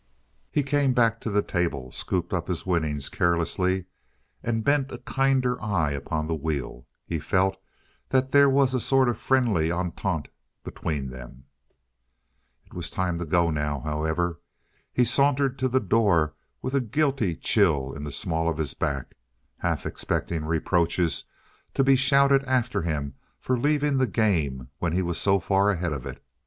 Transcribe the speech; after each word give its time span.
He 0.49 0.63
came 0.63 0.93
back 0.95 1.21
to 1.21 1.29
the 1.29 1.43
table, 1.43 1.91
scooped 1.91 2.33
up 2.33 2.47
his 2.47 2.65
winnings 2.65 3.07
carelessly 3.07 3.85
and 4.41 4.63
bent 4.63 4.91
a 4.91 4.97
kinder 4.97 5.61
eye 5.61 5.91
upon 5.91 6.25
the 6.25 6.33
wheel. 6.33 6.87
He 7.05 7.19
felt 7.19 7.55
that 8.09 8.31
there 8.31 8.49
was 8.49 8.73
a 8.73 8.79
sort 8.79 9.09
of 9.09 9.19
friendly 9.19 9.71
entente 9.71 10.31
between 10.63 11.11
them. 11.11 11.43
It 12.65 12.73
was 12.73 12.89
time 12.89 13.19
to 13.19 13.25
go 13.25 13.51
now, 13.51 13.81
however. 13.81 14.39
He 14.91 15.05
sauntered 15.05 15.59
to 15.59 15.67
the 15.67 15.79
door 15.79 16.33
with 16.63 16.73
a 16.73 16.81
guilty 16.81 17.35
chill 17.35 17.93
in 17.93 18.03
the 18.03 18.11
small 18.11 18.49
of 18.49 18.57
his 18.57 18.73
back, 18.73 19.13
half 19.59 19.85
expecting 19.85 20.45
reproaches 20.45 21.25
to 21.75 21.83
be 21.83 21.95
shouted 21.95 22.43
after 22.45 22.81
him 22.81 23.13
for 23.39 23.55
leaving 23.55 23.97
the 23.99 24.07
game 24.07 24.69
when 24.79 24.93
he 24.93 25.03
was 25.03 25.19
so 25.21 25.39
far 25.39 25.69
ahead 25.69 25.93
of 25.93 26.07
it. 26.07 26.25